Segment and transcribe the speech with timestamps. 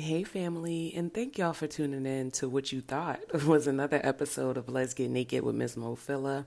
[0.00, 4.56] Hey, family, and thank y'all for tuning in to what you thought was another episode
[4.56, 6.46] of Let's Get Naked with Miss Mofilla.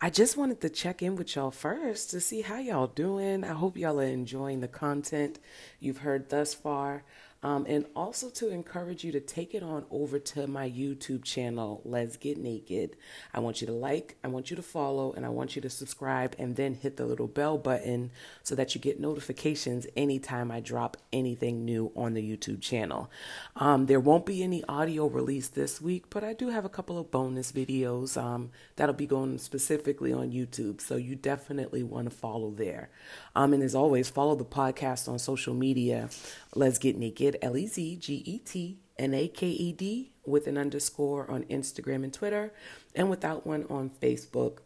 [0.00, 3.42] I just wanted to check in with y'all first to see how y'all doing.
[3.42, 5.40] I hope y'all are enjoying the content
[5.80, 7.02] you've heard thus far.
[7.42, 11.80] Um, and also to encourage you to take it on over to my YouTube channel,
[11.84, 12.96] Let's Get Naked.
[13.34, 15.70] I want you to like, I want you to follow, and I want you to
[15.70, 18.10] subscribe and then hit the little bell button
[18.42, 23.10] so that you get notifications anytime I drop anything new on the YouTube channel.
[23.56, 26.98] Um, there won't be any audio release this week, but I do have a couple
[26.98, 30.80] of bonus videos um, that'll be going specifically on YouTube.
[30.80, 32.90] So you definitely want to follow there.
[33.34, 36.08] Um, and as always, follow the podcast on social media.
[36.54, 40.46] Let's Get Naked, L E Z G E T N A K E D, with
[40.46, 42.52] an underscore on Instagram and Twitter,
[42.94, 44.58] and without one on Facebook.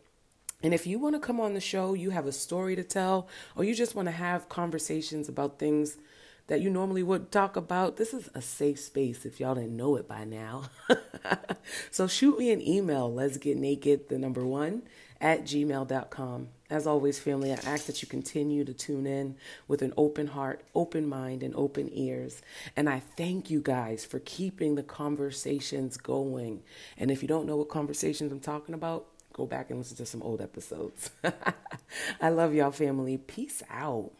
[0.62, 3.29] And if you want to come on the show, you have a story to tell,
[3.55, 5.98] or you just want to have conversations about things
[6.47, 9.96] that you normally would talk about, this is a safe space if y'all didn't know
[9.96, 10.65] it by now.
[11.91, 14.82] so shoot me an email, let's get naked, the number one,
[15.21, 16.48] at gmail.com.
[16.69, 19.37] As always, family, I ask that you continue to tune in
[19.69, 22.43] with an open heart, open mind, and open ears.
[22.77, 26.63] And I thank you guys for keeping the conversations going.
[26.99, 30.07] And if you don't know what conversations I'm talking about, go back and listen to
[30.07, 31.11] some old episodes.
[32.21, 33.17] I love y'all, family.
[33.17, 34.13] Peace out.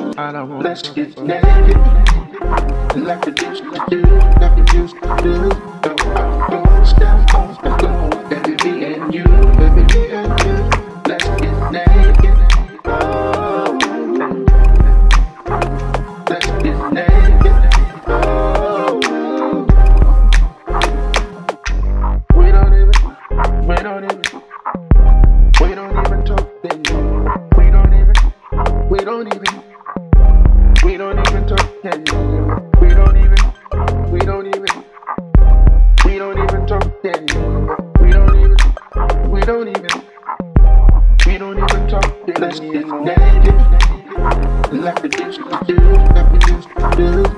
[0.00, 1.76] I don't want Let's get naked.
[2.96, 4.00] Like we used to do,
[4.40, 5.48] like we used to do.
[5.82, 8.08] Go out, go, step on the floor.
[8.30, 10.56] Baby, me and you, me and you.
[11.06, 12.36] Let's get naked.
[12.86, 13.78] Oh.
[16.28, 17.56] Let's get naked.
[18.06, 19.00] Oh.
[22.34, 22.98] We don't even,
[23.66, 24.22] we don't even,
[25.60, 27.50] we don't even talk anymore.
[27.58, 29.69] We don't even, we don't even.
[30.82, 32.70] We don't even talk anymore.
[32.80, 33.36] We don't even.
[34.10, 34.84] We don't even.
[36.06, 37.76] We don't even talk anymore.
[38.00, 38.56] We don't even.
[39.30, 40.02] We don't even.
[41.26, 42.38] We don't even talk anymore.
[42.38, 43.54] Let's get naked.
[44.72, 45.76] Like we used to do.
[46.14, 47.29] Like we used